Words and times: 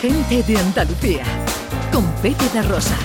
Gente 0.00 0.44
de 0.44 0.56
Andalucía, 0.56 1.24
con 1.92 2.06
Pepe 2.22 2.44
da 2.54 2.62
Rosa. 2.62 2.96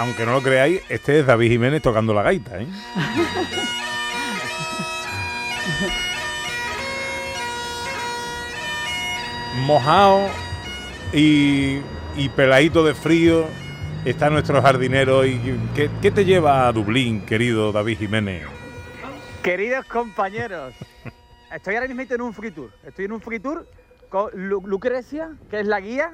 Aunque 0.00 0.26
no 0.26 0.32
lo 0.32 0.42
creáis, 0.42 0.82
este 0.90 1.20
es 1.20 1.26
David 1.26 1.52
Jiménez 1.52 1.80
tocando 1.80 2.12
la 2.12 2.20
gaita, 2.20 2.60
¿eh? 2.60 2.66
Mojado 9.64 10.28
y, 11.14 11.78
y 12.18 12.28
peladito 12.36 12.84
de 12.84 12.94
frío 12.94 13.46
está 14.04 14.30
nuestro 14.30 14.60
jardinero. 14.62 15.24
Y, 15.24 15.38
¿qué, 15.74 15.90
qué 16.00 16.10
te 16.10 16.24
lleva 16.24 16.66
a 16.68 16.72
Dublín, 16.72 17.20
querido 17.22 17.72
David 17.72 17.98
Jiménez? 17.98 18.44
Queridos 19.42 19.84
compañeros, 19.86 20.72
estoy 21.54 21.74
ahora 21.74 21.88
mismo 21.88 22.02
en 22.14 22.20
un 22.20 22.32
free 22.32 22.50
tour. 22.52 22.70
Estoy 22.86 23.06
en 23.06 23.12
un 23.12 23.20
free 23.20 23.40
tour 23.40 23.66
con 24.08 24.30
Lu- 24.34 24.62
Lucrecia, 24.66 25.30
que 25.50 25.60
es 25.60 25.66
la 25.66 25.80
guía. 25.80 26.10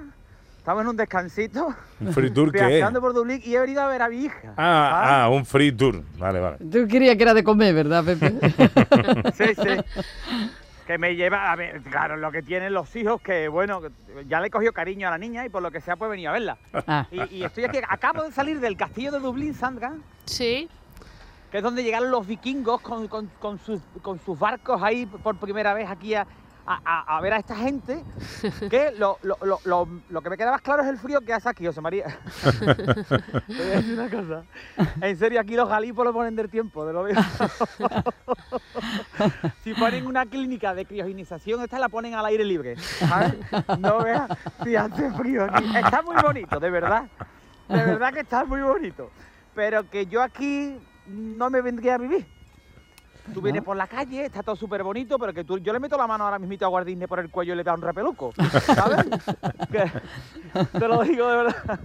Estamos 0.56 0.82
en 0.82 0.88
un 0.88 0.96
descansito. 0.96 1.74
¿Un 2.00 2.12
free 2.12 2.30
tour 2.30 2.52
qué 2.52 2.58
es? 2.60 2.68
viajando 2.68 3.00
por 3.00 3.14
Dublín 3.14 3.40
y 3.44 3.54
he 3.54 3.60
venido 3.60 3.80
a 3.82 3.88
ver 3.88 4.02
a 4.02 4.08
mi 4.08 4.24
hija. 4.24 4.52
Ah, 4.56 5.24
ah, 5.24 5.28
un 5.30 5.44
free 5.46 5.72
tour. 5.72 6.02
Vale, 6.18 6.40
vale. 6.40 6.56
Tú 6.58 6.86
querías 6.86 7.16
que 7.16 7.22
era 7.22 7.32
de 7.34 7.42
comer, 7.44 7.74
¿verdad, 7.74 8.04
Pepe? 8.04 8.32
Sí, 9.34 9.44
sí. 9.54 10.02
Que 10.88 10.96
me 10.96 11.14
lleva 11.14 11.52
a 11.52 11.54
ver, 11.54 11.82
claro, 11.82 12.16
lo 12.16 12.32
que 12.32 12.40
tienen 12.42 12.72
los 12.72 12.96
hijos, 12.96 13.20
que 13.20 13.46
bueno, 13.48 13.82
ya 14.26 14.40
le 14.40 14.46
he 14.46 14.50
cogido 14.50 14.72
cariño 14.72 15.06
a 15.06 15.10
la 15.10 15.18
niña 15.18 15.44
y 15.44 15.50
por 15.50 15.60
lo 15.60 15.70
que 15.70 15.82
sea, 15.82 15.96
pues 15.96 16.10
venido 16.10 16.30
a 16.30 16.32
verla. 16.32 16.56
Ah. 16.86 17.06
Y, 17.10 17.36
y 17.36 17.44
estoy 17.44 17.64
aquí, 17.64 17.78
acabo 17.86 18.22
de 18.22 18.32
salir 18.32 18.58
del 18.58 18.74
castillo 18.74 19.12
de 19.12 19.18
Dublín, 19.18 19.52
Sandra, 19.52 19.92
Sí. 20.24 20.66
que 21.50 21.58
es 21.58 21.62
donde 21.62 21.82
llegaron 21.84 22.10
los 22.10 22.26
vikingos 22.26 22.80
con, 22.80 23.06
con- 23.06 23.30
con 23.38 23.58
sus, 23.58 23.82
con 24.00 24.18
sus 24.20 24.38
barcos 24.38 24.82
ahí 24.82 25.04
por 25.04 25.36
primera 25.36 25.74
vez 25.74 25.90
aquí 25.90 26.14
a, 26.14 26.26
a- 26.74 27.20
ver 27.20 27.32
a 27.32 27.36
esta 27.38 27.56
gente. 27.56 28.02
Que 28.70 28.92
lo, 28.98 29.18
lo- 29.22 29.38
lo- 29.42 29.60
lo- 29.64 29.88
lo 30.10 30.22
que 30.22 30.30
me 30.30 30.36
queda 30.36 30.50
más 30.50 30.60
claro 30.62 30.82
es 30.82 30.88
el 30.88 30.98
frío 30.98 31.20
que 31.20 31.32
hace 31.32 31.48
aquí, 31.48 31.66
José 31.66 31.80
María. 31.80 32.06
Te 32.42 32.66
voy 32.66 33.72
a 33.72 33.76
decir 33.76 33.98
una 33.98 34.10
cosa. 34.10 34.44
En 35.00 35.18
serio, 35.18 35.40
aquí 35.40 35.54
los 35.56 35.68
galipos 35.68 36.04
lo 36.04 36.12
ponen 36.12 36.36
del 36.36 36.48
tiempo, 36.50 36.84
de 36.86 36.92
lo 36.92 37.02
veo. 37.04 37.16
si 39.64 39.74
ponen 39.74 40.06
una 40.06 40.26
clínica 40.26 40.74
de 40.74 40.84
criogenización, 40.86 41.62
esta 41.62 41.78
la 41.78 41.88
ponen 41.88 42.14
al 42.14 42.24
aire 42.26 42.44
libre. 42.44 42.76
¿sabes? 42.76 43.34
No 43.78 44.02
veas 44.02 44.28
si 44.64 44.76
hace 44.76 45.10
frío 45.12 45.44
aquí. 45.44 45.64
Está 45.76 46.02
muy 46.02 46.16
bonito, 46.22 46.60
de 46.60 46.70
verdad. 46.70 47.04
De 47.68 47.76
verdad 47.84 48.12
que 48.12 48.20
está 48.20 48.44
muy 48.44 48.60
bonito. 48.62 49.10
Pero 49.54 49.88
que 49.90 50.06
yo 50.06 50.22
aquí 50.22 50.78
no 51.06 51.50
me 51.50 51.60
vendría 51.60 51.94
a 51.94 51.98
vivir. 51.98 52.26
Tú 53.34 53.40
vienes 53.42 53.62
por 53.62 53.76
la 53.76 53.86
calle, 53.86 54.24
está 54.26 54.42
todo 54.42 54.56
súper 54.56 54.82
bonito, 54.82 55.18
pero 55.18 55.32
que 55.32 55.44
tú, 55.44 55.58
yo 55.58 55.72
le 55.72 55.78
meto 55.80 55.96
la 55.96 56.06
mano 56.06 56.24
ahora 56.24 56.38
mismito 56.38 56.64
a 56.64 56.68
Guardine 56.68 57.06
por 57.06 57.18
el 57.20 57.30
cuello 57.30 57.52
y 57.54 57.56
le 57.56 57.62
da 57.64 57.74
un 57.74 57.82
repeluco, 57.82 58.32
¿sabes? 58.62 59.06
Que- 59.70 59.90
te 60.78 60.88
lo 60.88 61.02
digo 61.02 61.28
de 61.28 61.36
verdad. 61.36 61.80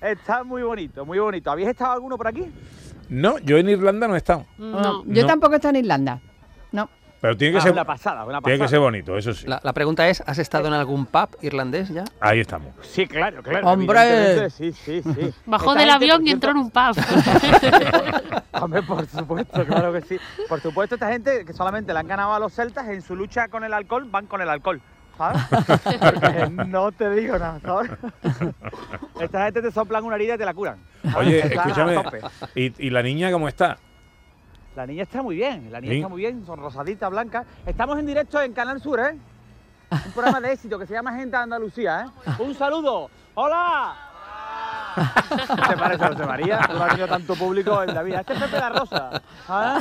Está 0.00 0.44
muy 0.44 0.62
bonito, 0.62 1.04
muy 1.04 1.18
bonito. 1.18 1.50
¿Habéis 1.50 1.68
estado 1.68 1.92
alguno 1.92 2.16
por 2.16 2.28
aquí? 2.28 2.50
No, 3.08 3.38
yo 3.38 3.58
en 3.58 3.68
Irlanda 3.68 4.06
no 4.08 4.14
he 4.14 4.18
estado. 4.18 4.46
No. 4.58 5.04
Yo 5.06 5.26
tampoco 5.26 5.54
he 5.54 5.56
estado 5.56 5.74
en 5.74 5.84
Irlanda. 5.84 6.20
No. 6.72 6.88
Pero 7.20 7.36
tiene 7.36 7.52
que, 7.52 7.58
Ah, 7.58 7.62
ser, 7.62 7.72
una 7.72 7.84
pasada, 7.84 8.24
una 8.24 8.40
tiene 8.40 8.58
que 8.60 8.68
ser 8.68 8.78
bonito, 8.78 9.14
eso 9.18 9.34
sí. 9.34 9.46
La, 9.46 9.60
la 9.62 9.74
pregunta 9.74 10.08
es, 10.08 10.22
¿has 10.26 10.38
estado 10.38 10.68
en 10.68 10.72
algún 10.72 11.04
pub 11.04 11.28
irlandés 11.42 11.90
ya? 11.90 12.04
Ahí 12.18 12.40
estamos. 12.40 12.70
Sí, 12.80 13.06
claro, 13.06 13.42
claro. 13.42 13.68
¡Hombre! 13.68 14.48
Sí, 14.48 14.72
sí, 14.72 15.02
sí. 15.02 15.30
Bajó 15.44 15.72
Esta 15.72 15.80
del 15.80 15.90
avión 15.90 16.26
y 16.26 16.30
entró 16.30 16.52
en 16.52 16.56
un 16.56 16.70
pub. 16.70 16.96
Hombre, 18.70 18.82
por 18.82 19.06
supuesto, 19.06 19.66
claro 19.66 19.92
que 19.92 20.00
sí. 20.02 20.16
Por 20.48 20.60
supuesto, 20.60 20.94
esta 20.94 21.08
gente 21.10 21.44
que 21.44 21.52
solamente 21.52 21.92
le 21.92 21.98
han 21.98 22.06
ganado 22.06 22.32
a 22.34 22.38
los 22.38 22.52
celtas 22.54 22.88
en 22.88 23.02
su 23.02 23.16
lucha 23.16 23.48
con 23.48 23.64
el 23.64 23.72
alcohol, 23.74 24.08
van 24.10 24.26
con 24.26 24.40
el 24.40 24.48
alcohol. 24.48 24.80
¿Sabes? 25.18 25.42
Porque 25.50 26.48
no 26.66 26.92
te 26.92 27.10
digo 27.10 27.36
nada, 27.38 27.58
¿sabes? 27.60 27.90
Esta 29.20 29.44
gente 29.44 29.60
te 29.60 29.70
soplan 29.72 30.04
una 30.04 30.14
herida 30.16 30.36
y 30.36 30.38
te 30.38 30.44
la 30.44 30.54
curan. 30.54 30.78
¿sabes? 31.02 31.16
Oye, 31.16 31.38
Están 31.46 31.68
escúchame. 31.68 32.02
¿y, 32.54 32.86
y 32.86 32.90
la 32.90 33.02
niña 33.02 33.30
cómo 33.32 33.48
está? 33.48 33.76
La 34.76 34.86
niña 34.86 35.02
está 35.02 35.20
muy 35.20 35.34
bien, 35.36 35.70
la 35.72 35.80
niña 35.80 35.92
Sí. 35.92 35.98
está 35.98 36.08
muy 36.08 36.20
bien, 36.22 36.46
son 36.46 36.60
rosaditas, 36.60 37.10
blancas. 37.10 37.44
Estamos 37.66 37.98
en 37.98 38.06
directo 38.06 38.40
en 38.40 38.52
Canal 38.52 38.80
Sur, 38.80 39.00
¿eh? 39.00 39.18
Un 40.06 40.12
programa 40.12 40.40
de 40.40 40.52
éxito 40.52 40.78
que 40.78 40.86
se 40.86 40.94
llama 40.94 41.12
Gente 41.16 41.36
de 41.36 41.42
Andalucía, 41.42 42.06
¿eh? 42.06 42.30
Un 42.38 42.54
saludo. 42.54 43.10
¡Hola! 43.34 44.09
¿Qué 45.30 45.68
te 45.68 45.76
parece, 45.76 46.06
José 46.06 46.26
María? 46.26 46.60
Tú 46.66 46.72
no 46.78 46.84
has 46.84 46.88
tenido 46.90 47.08
tanto 47.08 47.34
público 47.34 47.82
en 47.82 47.94
la 47.94 48.02
vida. 48.02 48.20
Este 48.20 48.32
es 48.34 48.40
Pepe 48.40 48.56
la 48.58 48.68
Rosa. 48.70 49.22
¿ah? 49.48 49.80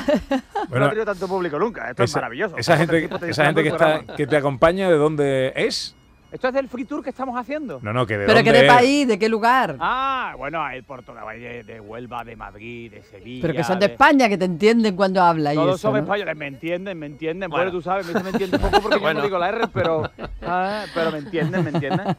no 0.70 0.86
ha 0.86 0.90
tenido 0.90 1.06
tanto 1.06 1.28
público 1.28 1.60
nunca. 1.60 1.90
Esto 1.90 2.04
es 2.04 2.10
esa, 2.10 2.20
maravilloso. 2.20 2.58
esa 2.58 2.78
gente, 2.78 3.10
esa 3.28 3.54
que, 3.54 3.68
está, 3.68 4.04
que 4.16 4.28
te 4.28 4.38
acompaña, 4.38 4.90
¿de 4.90 4.98
dónde 4.98 5.54
es? 5.56 5.96
Esto 6.32 6.48
es 6.50 6.54
del 6.54 6.70
free 6.70 6.86
tour 6.86 7.04
que 7.04 7.10
estamos 7.10 7.36
haciendo. 7.36 7.80
No, 7.82 7.92
no, 7.92 8.06
que 8.06 8.18
de 8.18 8.26
¿Pero 8.28 8.38
dónde 8.38 8.52
qué 8.52 8.58
de 8.60 8.68
es. 8.68 8.72
país? 8.74 9.08
¿De 9.08 9.18
qué 9.18 9.28
lugar? 9.30 9.76
Ah, 9.80 10.36
bueno, 10.38 10.62
hay 10.64 10.82
Portugal, 10.84 11.24
hay 11.28 11.40
de, 11.40 11.64
de 11.64 11.80
Huelva, 11.80 12.24
de 12.24 12.36
Madrid, 12.36 12.92
de 12.92 13.02
Sevilla. 13.02 13.42
Pero 13.42 13.54
que 13.56 13.64
son 13.64 13.80
de 13.80 13.88
España, 13.88 14.30
que 14.30 14.38
te 14.38 14.46
entienden 14.46 14.96
cuando 14.96 15.22
hablas 15.24 15.54
y 15.54 15.56
Todos 15.56 15.70
eso, 15.76 15.88
son 15.88 15.94
¿no? 15.94 16.00
españoles, 16.00 16.38
me 16.38 16.48
entienden, 16.48 17.00
me 17.00 17.08
entienden. 17.08 17.50
Bueno. 17.50 17.66
Bueno, 17.66 17.72
tú 17.78 17.82
sabes, 17.82 18.06
me 18.24 18.30
entiende 18.30 18.58
un 18.58 18.62
poco 18.62 18.80
porque 18.82 19.00
yo 19.00 19.14
no 19.14 19.22
digo 19.24 19.40
la 19.40 19.50
R, 19.50 19.68
pero, 19.74 20.04
ah, 20.44 20.86
pero 20.94 21.12
me 21.12 21.18
entienden, 21.18 21.64
me 21.64 21.72
entienden. 21.72 22.16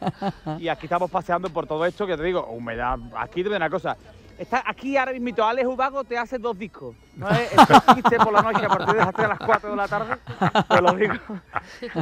Y 0.58 0.66
aquí 0.68 0.86
estamos 0.86 1.10
paseando 1.10 1.48
por 1.50 1.66
todo 1.68 1.86
esto 1.86 2.06
que 2.06 2.16
te 2.16 2.22
digo, 2.24 2.44
humedad. 2.46 2.98
Aquí 3.16 3.44
te 3.44 3.48
una 3.50 3.70
cosa. 3.70 3.96
Está 4.40 4.62
aquí 4.66 4.96
ahora 4.96 5.12
mismo 5.12 5.44
Alex 5.44 5.68
Ubago 5.68 6.02
te 6.02 6.16
hace 6.16 6.38
dos 6.38 6.58
discos. 6.58 6.96
¿no 7.14 7.28
es? 7.28 7.52
Existe 7.88 8.16
por 8.16 8.32
la 8.32 8.40
noche 8.40 8.64
a 8.64 8.68
partir 8.68 8.94
de 8.94 9.00
las 9.00 9.12
3 9.12 9.24
a 9.26 9.28
las 9.28 9.38
4 9.38 9.70
de 9.70 9.76
la 9.76 9.86
tarde. 9.86 10.16
Te 10.66 10.80
lo 10.80 10.94
digo. 10.94 11.14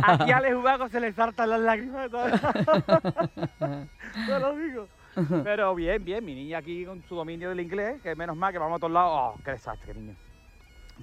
Aquí 0.04 0.30
a 0.30 0.36
Alex 0.36 0.54
Ubago 0.54 0.88
se 0.88 1.00
le 1.00 1.12
saltan 1.12 1.50
las 1.50 1.60
lágrimas. 1.60 2.08
Te 3.58 4.38
lo 4.38 4.56
digo. 4.56 4.86
Pero 5.42 5.74
bien, 5.74 6.04
bien, 6.04 6.24
mi 6.24 6.36
niña 6.36 6.58
aquí 6.58 6.84
con 6.84 7.02
su 7.08 7.16
dominio 7.16 7.48
del 7.48 7.58
inglés, 7.58 8.00
que 8.02 8.14
menos 8.14 8.36
mal 8.36 8.52
que 8.52 8.58
vamos 8.60 8.76
a 8.76 8.78
todos 8.78 8.92
lados. 8.92 9.10
¡Oh, 9.12 9.40
qué 9.44 9.50
desastre, 9.50 9.94
niño! 9.94 10.14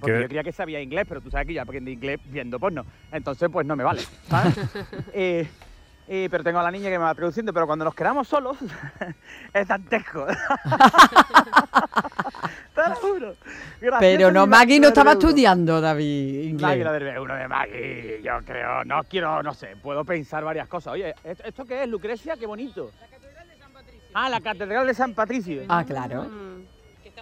Porque 0.00 0.14
¿Qué? 0.14 0.22
yo 0.22 0.28
creía 0.28 0.42
que 0.42 0.52
sabía 0.52 0.80
inglés, 0.80 1.04
pero 1.06 1.20
tú 1.20 1.30
sabes 1.30 1.46
que 1.46 1.52
yo 1.52 1.60
aprendí 1.60 1.92
inglés 1.92 2.18
viendo 2.24 2.58
porno. 2.58 2.86
Entonces, 3.12 3.50
pues 3.52 3.66
no 3.66 3.76
me 3.76 3.84
vale, 3.84 4.00
¿sabes? 4.26 4.56
Eh, 5.12 5.46
eh, 6.08 6.28
pero 6.30 6.44
tengo 6.44 6.58
a 6.58 6.62
la 6.62 6.70
niña 6.70 6.88
que 6.90 6.98
me 6.98 7.04
va 7.04 7.14
traduciendo, 7.14 7.52
pero 7.52 7.66
cuando 7.66 7.84
nos 7.84 7.94
quedamos 7.94 8.28
solos, 8.28 8.56
es 9.52 9.68
dantesco. 9.68 10.26
Te 12.74 12.88
lo 12.88 12.94
juro. 12.96 13.34
Gracioso 13.80 14.00
Pero 14.00 14.30
no, 14.30 14.46
Maggie 14.46 14.78
no 14.78 14.84
la 14.84 14.88
estaba 14.88 15.10
del 15.10 15.18
B1. 15.20 15.24
estudiando, 15.26 15.80
David, 15.80 16.32
Maggie, 16.34 16.48
inglés. 16.50 16.84
la 16.84 16.92
del 16.92 17.02
B1 17.04 17.38
de 17.38 17.48
Maggie, 17.48 18.20
yo 18.22 18.32
creo, 18.44 18.84
no 18.84 19.02
quiero, 19.04 19.42
no 19.42 19.54
sé, 19.54 19.76
puedo 19.82 20.04
pensar 20.04 20.44
varias 20.44 20.68
cosas. 20.68 20.92
Oye, 20.92 21.14
¿esto, 21.24 21.42
esto 21.44 21.64
qué 21.64 21.82
es, 21.82 21.88
Lucrecia? 21.88 22.36
Qué 22.36 22.46
bonito. 22.46 22.90
Ah, 24.12 24.28
la 24.28 24.40
Catedral 24.40 24.86
de 24.86 24.94
San 24.94 25.14
Patricio. 25.14 25.62
Ah, 25.68 25.84
claro. 25.84 26.24
Mm. 26.24 26.64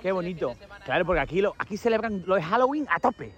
Qué 0.01 0.13
bonito. 0.13 0.55
Claro, 0.85 1.05
porque 1.07 1.21
aquí, 1.21 1.41
lo, 1.41 1.55
aquí 1.59 1.77
celebran 1.77 2.23
lo 2.27 2.35
de 2.35 2.43
Halloween 2.43 2.87
a 2.91 3.01
tope. 3.01 3.33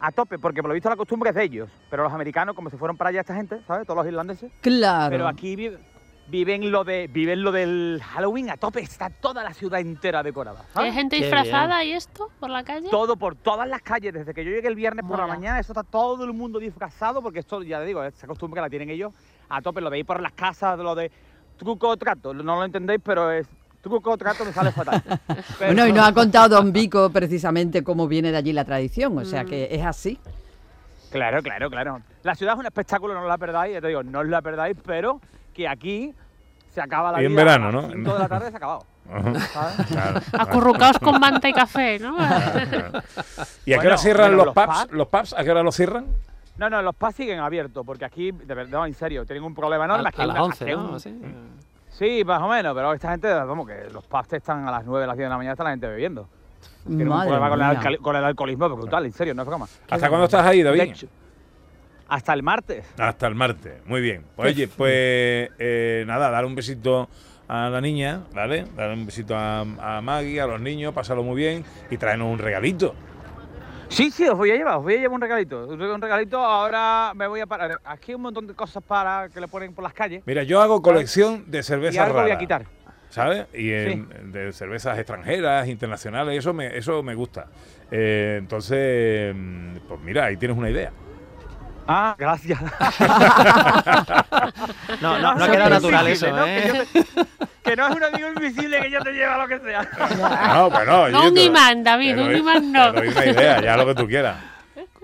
A 0.00 0.12
tope, 0.12 0.38
porque 0.38 0.62
por 0.62 0.68
lo 0.70 0.74
visto 0.74 0.88
la 0.88 0.96
costumbre 0.96 1.30
es 1.30 1.36
de 1.36 1.44
ellos. 1.44 1.70
Pero 1.90 2.02
los 2.04 2.12
americanos, 2.12 2.54
como 2.56 2.70
se 2.70 2.78
fueron 2.78 2.96
para 2.96 3.10
allá 3.10 3.20
esta 3.20 3.34
gente, 3.34 3.60
¿sabes? 3.66 3.86
Todos 3.86 3.98
los 3.98 4.06
irlandeses. 4.06 4.50
Claro. 4.62 5.10
Pero 5.10 5.28
aquí 5.28 5.56
vi- 5.56 5.76
viven 6.28 6.70
lo 6.70 6.84
de 6.84 7.06
viven 7.08 7.42
lo 7.42 7.50
del 7.52 8.00
Halloween 8.02 8.50
a 8.50 8.56
tope. 8.56 8.80
Está 8.80 9.10
toda 9.10 9.42
la 9.44 9.52
ciudad 9.52 9.80
entera 9.80 10.22
decorada. 10.22 10.64
¿Hay 10.74 10.92
gente 10.92 11.16
Qué 11.18 11.24
disfrazada 11.24 11.84
y 11.84 11.92
esto 11.92 12.30
por 12.40 12.48
la 12.50 12.62
calle? 12.64 12.88
Todo 12.88 13.16
por 13.16 13.34
todas 13.34 13.68
las 13.68 13.82
calles, 13.82 14.14
desde 14.14 14.32
que 14.32 14.44
yo 14.44 14.50
llegué 14.52 14.68
el 14.68 14.74
viernes 14.76 15.04
por 15.04 15.18
la 15.18 15.26
mañana, 15.26 15.58
eso 15.58 15.72
está 15.72 15.82
todo 15.82 16.24
el 16.24 16.32
mundo 16.32 16.58
disfrazado, 16.58 17.20
porque 17.20 17.40
esto, 17.40 17.62
ya 17.62 17.80
te 17.80 17.86
digo, 17.86 18.02
esa 18.02 18.26
costumbre 18.26 18.58
que 18.58 18.62
la 18.62 18.70
tienen 18.70 18.90
ellos 18.90 19.12
a 19.48 19.60
tope. 19.60 19.80
Lo 19.80 19.90
veis 19.90 20.04
por 20.06 20.22
las 20.22 20.32
casas, 20.32 20.78
lo 20.78 20.94
de 20.94 21.10
truco 21.58 21.88
o 21.88 21.96
trato. 21.98 22.32
No 22.32 22.56
lo 22.56 22.64
entendéis, 22.64 23.00
pero 23.04 23.30
es 23.32 23.46
truco 23.80 24.16
trato 24.16 24.44
me 24.44 24.52
sale 24.52 24.72
fatal. 24.72 25.02
Pero- 25.26 25.44
Bueno, 25.74 25.86
y 25.86 25.92
nos 25.92 26.06
ha 26.08 26.12
contado 26.12 26.48
Don 26.56 26.72
Vico 26.72 27.10
precisamente 27.10 27.82
cómo 27.82 28.06
viene 28.08 28.30
de 28.30 28.36
allí 28.38 28.52
la 28.52 28.64
tradición, 28.64 29.16
o 29.18 29.24
sea 29.24 29.44
que 29.44 29.68
es 29.70 29.84
así. 29.84 30.18
Claro, 31.10 31.42
claro, 31.42 31.68
claro. 31.70 32.00
La 32.22 32.34
ciudad 32.34 32.54
es 32.54 32.60
un 32.60 32.66
espectáculo, 32.66 33.14
no 33.14 33.26
la 33.26 33.36
perdáis, 33.38 33.80
te 33.80 33.88
digo, 33.88 34.02
no 34.02 34.20
os 34.20 34.26
la 34.28 34.42
perdáis, 34.42 34.76
pero 34.86 35.20
que 35.54 35.66
aquí 35.66 36.14
se 36.72 36.80
acaba 36.80 37.10
la 37.12 37.20
Y 37.22 37.24
en 37.26 37.32
vida 37.32 37.44
verano, 37.44 37.72
¿no? 37.72 37.82
las 37.82 37.92
5 37.92 38.12
de 38.12 38.18
la 38.20 38.28
tarde 38.28 38.48
se 38.50 38.54
ha 38.54 38.56
acabado. 38.58 38.84
Ajá, 39.12 39.40
¿sabes? 39.40 39.86
claro, 39.88 40.20
Acurrucaos 40.38 40.98
con 41.00 41.18
manta 41.18 41.48
y 41.48 41.52
café, 41.52 41.98
¿no? 41.98 42.16
claro. 42.16 43.02
¿Y 43.66 43.72
a 43.72 43.76
qué 43.76 43.76
Bueno, 43.76 43.88
hora 43.88 43.96
cierran 43.98 44.36
bueno, 44.36 44.36
los, 44.36 44.46
los 44.46 44.54
pubs? 44.54 44.76
pubs- 44.76 44.90
¿Los 44.92 45.08
pubs 45.08 45.32
a 45.36 45.42
qué 45.42 45.50
hora 45.50 45.62
los 45.64 45.74
cierran? 45.74 46.06
No, 46.58 46.68
no, 46.68 46.82
los 46.82 46.94
PAS 46.94 47.14
siguen 47.14 47.40
abiertos, 47.40 47.84
porque 47.86 48.04
aquí, 48.04 48.32
de 48.32 48.54
verdad, 48.54 48.70
no, 48.80 48.86
en 48.86 48.92
serio, 48.94 49.24
tienen 49.24 49.42
un 49.44 49.54
problema 49.54 49.86
enorme. 49.86 50.10
a, 50.14 50.22
a 50.22 50.26
las 50.26 50.34
una- 50.36 50.42
11, 50.44 50.64
aquí 50.64 50.70
hay 50.72 50.76
¿no? 50.78 50.90
un- 50.92 51.00
Sí. 51.00 51.20
Sí, 51.90 52.22
más 52.24 52.40
o 52.40 52.48
menos, 52.48 52.74
pero 52.74 52.92
esta 52.92 53.10
gente, 53.10 53.32
vamos, 53.32 53.66
que 53.66 53.90
los 53.92 54.06
pubs 54.06 54.32
están 54.32 54.66
a 54.66 54.70
las 54.70 54.84
9, 54.84 55.04
a 55.04 55.06
las 55.08 55.16
10 55.16 55.26
de 55.26 55.30
la 55.30 55.36
mañana, 55.36 55.52
está 55.52 55.64
la 55.64 55.70
gente 55.70 55.86
bebiendo. 55.88 56.28
Tienen 56.86 57.10
un 57.10 57.20
problema 57.22 57.48
con 57.50 57.60
el, 57.92 57.98
con 57.98 58.16
el 58.16 58.24
alcoholismo 58.24 58.68
brutal, 58.70 59.04
en 59.06 59.12
serio, 59.12 59.34
no 59.34 59.42
es 59.42 59.48
broma. 59.48 59.66
¿Hasta 59.90 60.08
cuándo 60.08 60.24
estás 60.24 60.46
ahí, 60.46 60.58
De 60.58 60.64
David? 60.64 60.80
hecho, 60.80 61.06
hasta 62.08 62.32
el 62.32 62.42
martes. 62.42 62.86
Hasta 62.98 63.26
el 63.26 63.34
martes. 63.34 63.74
Muy 63.86 64.00
bien. 64.00 64.24
Pues, 64.34 64.54
oye, 64.54 64.68
pues 64.68 65.50
eh, 65.58 66.04
nada, 66.06 66.30
dar 66.30 66.44
un 66.44 66.54
besito 66.54 67.08
a 67.48 67.68
la 67.68 67.80
niña, 67.80 68.22
¿vale? 68.34 68.64
Darle 68.76 68.94
un 68.94 69.06
besito 69.06 69.36
a, 69.36 69.60
a 69.60 70.00
Maggie, 70.00 70.40
a 70.40 70.46
los 70.46 70.60
niños, 70.60 70.94
pasarlo 70.94 71.22
muy 71.22 71.36
bien 71.36 71.64
y 71.90 71.96
traernos 71.96 72.32
un 72.32 72.38
regalito. 72.38 72.94
Sí, 73.90 74.10
sí, 74.12 74.26
os 74.28 74.38
voy 74.38 74.52
a 74.52 74.56
llevar, 74.56 74.76
os 74.76 74.84
voy 74.84 74.94
a 74.94 74.96
llevar 74.98 75.14
un 75.16 75.20
regalito. 75.20 75.66
Un 75.66 76.00
regalito, 76.00 76.38
ahora 76.38 77.12
me 77.14 77.26
voy 77.26 77.40
a 77.40 77.46
parar. 77.46 77.80
Aquí 77.84 78.12
hay 78.12 78.14
un 78.14 78.22
montón 78.22 78.46
de 78.46 78.54
cosas 78.54 78.82
para 78.84 79.28
que 79.28 79.40
le 79.40 79.48
ponen 79.48 79.74
por 79.74 79.82
las 79.82 79.92
calles. 79.92 80.22
Mira, 80.26 80.44
yo 80.44 80.60
hago 80.62 80.80
colección 80.80 81.44
de 81.50 81.58
Y 81.58 81.62
cervezas 81.64 81.98
algo 82.06 82.14
voy 82.14 82.22
a 82.22 82.24
raras, 82.26 82.38
quitar. 82.38 82.64
¿sabes? 83.08 83.46
Y 83.52 83.72
en- 83.72 84.30
de 84.32 84.52
cervezas 84.52 84.96
extranjeras, 84.96 85.66
internacionales, 85.68 86.38
eso 86.38 86.54
me, 86.54 86.76
eso 86.76 87.02
me 87.02 87.16
gusta. 87.16 87.46
Eh, 87.90 88.36
entonces, 88.38 89.34
mm, 89.36 89.76
pues 89.88 90.00
mira, 90.00 90.26
ahí 90.26 90.36
tienes 90.36 90.56
una 90.56 90.70
idea. 90.70 90.92
Ah, 91.86 92.14
gracias. 92.18 92.58
No, 95.00 95.18
no, 95.18 95.34
no 95.34 95.44
ha 95.44 95.46
es 95.46 95.50
quedado 95.52 95.66
un 95.66 95.92
natural 95.92 96.06
eso, 96.08 96.30
¿no? 96.30 96.46
¿eh? 96.46 96.62
Que, 96.62 96.68
yo 96.68 96.84
te- 96.84 97.28
que 97.62 97.76
no 97.76 97.88
es 97.88 97.96
un 97.96 98.04
amigo 98.04 98.28
invisible 98.28 98.80
que 98.80 98.90
yo 98.90 99.00
te 99.00 99.12
lleva 99.12 99.38
lo 99.38 99.48
que 99.48 99.58
sea. 99.60 99.88
No, 100.54 100.70
pues 100.70 100.86
no. 100.86 101.08
No 101.08 101.18
oye, 101.20 101.28
un 101.30 101.38
imán, 101.38 101.84
David, 101.84 102.18
un 102.18 102.36
imán 102.36 102.72
no. 102.72 102.92
Te 102.92 102.98
doy 103.00 103.08
una 103.08 103.26
idea, 103.26 103.60
ya 103.62 103.76
lo 103.76 103.86
que 103.86 103.94
tú 103.94 104.06
quieras. 104.06 104.36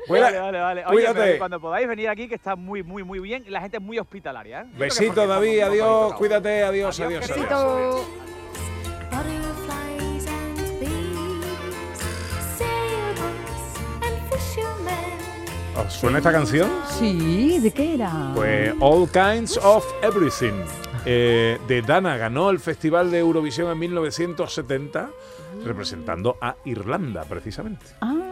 Vale, 0.08 0.38
vale, 0.38 0.60
vale. 0.60 0.84
Oye, 0.86 0.94
cuídate. 0.94 1.20
pero 1.20 1.38
cuando 1.38 1.60
podáis 1.60 1.88
venir 1.88 2.08
aquí, 2.08 2.28
que 2.28 2.36
está 2.36 2.54
muy, 2.54 2.82
muy, 2.82 3.02
muy 3.02 3.18
bien. 3.18 3.42
Y 3.46 3.50
la 3.50 3.60
gente 3.60 3.78
es 3.78 3.82
muy 3.82 3.98
hospitalaria. 3.98 4.60
¿eh? 4.60 4.66
Besito, 4.76 5.26
David, 5.26 5.60
adiós, 5.62 6.14
cuídate, 6.14 6.62
adiós, 6.62 7.00
Adiós, 7.00 7.30
adiós. 7.30 8.06
¿Os 15.78 15.92
suena 15.92 16.18
esta 16.18 16.32
canción? 16.32 16.70
Sí, 16.98 17.58
¿de 17.60 17.70
qué 17.70 17.94
era? 17.94 18.32
Pues 18.34 18.72
All 18.80 19.08
Kinds 19.10 19.58
of 19.58 19.84
Everything. 20.02 20.62
eh, 21.04 21.58
de 21.68 21.82
Dana 21.82 22.16
ganó 22.16 22.50
el 22.50 22.58
Festival 22.58 23.10
de 23.10 23.18
Eurovisión 23.18 23.70
en 23.70 23.78
1970, 23.78 25.10
representando 25.64 26.36
a 26.40 26.56
Irlanda, 26.64 27.24
precisamente. 27.24 27.86
Ah. 28.00 28.25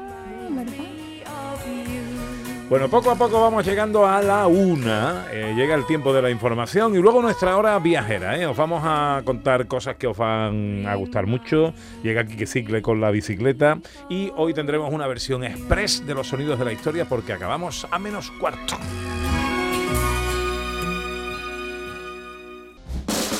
Bueno, 2.71 2.89
poco 2.89 3.11
a 3.11 3.15
poco 3.15 3.41
vamos 3.41 3.65
llegando 3.67 4.07
a 4.07 4.23
la 4.23 4.47
una. 4.47 5.27
eh, 5.31 5.53
llega 5.55 5.75
el 5.75 5.87
tiempo 5.87 6.13
de 6.15 6.23
la 6.23 6.31
información 6.31 6.95
y 6.95 6.99
luego 6.99 7.21
nuestra 7.21 7.57
hora 7.57 7.79
viajera. 7.79 8.39
¿eh? 8.39 8.47
Os 8.47 8.57
vamos 8.57 8.83
a 8.85 9.21
contar 9.25 9.67
cosas 9.67 9.97
que 9.97 10.07
os 10.07 10.17
van 10.17 10.87
a 10.87 10.95
gustar 10.95 11.27
mucho. 11.27 11.75
Llega 12.03 12.23
aquí 12.23 12.37
que 12.37 12.47
cicle 12.47 12.81
con 12.81 13.01
la 13.01 13.11
bicicleta. 13.11 13.79
Y 14.09 14.33
hoy 14.37 14.55
tendremos 14.55 14.93
una 14.93 15.07
versión 15.07 15.45
express 15.45 16.07
de 16.07 16.15
los 16.15 16.27
sonidos 16.27 16.59
de 16.59 16.65
la 16.65 16.73
historia 16.73 17.05
porque 17.05 17.35
acabamos 17.35 17.87
a 17.91 17.99
menos 17.99 18.31
cuarto. 18.33 18.77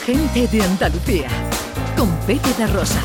Gente 0.05 0.47
de 0.47 0.63
Andalucía. 0.63 1.29
Con 1.97 2.11
Pepe 2.27 2.51
da 2.59 2.67
Rosa. 2.67 3.01